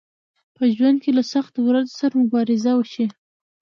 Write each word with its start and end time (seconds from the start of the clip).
په 0.55 0.63
ژوند 0.75 0.97
کې 1.03 1.11
له 1.17 1.23
سختو 1.33 1.59
ورځو 1.63 1.93
سره 1.99 2.13
مبارزه 2.23 2.71
وشئ 2.75 3.07